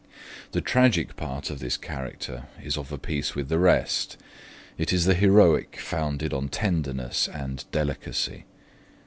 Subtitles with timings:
[0.53, 4.17] The tragic part of this character is of a piece with the rest.
[4.75, 8.45] It is the heroic founded on tenderness and delicacy.